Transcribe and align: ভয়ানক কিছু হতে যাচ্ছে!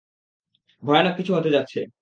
ভয়ানক 0.83 1.13
কিছু 1.17 1.31
হতে 1.37 1.49
যাচ্ছে! 1.49 1.79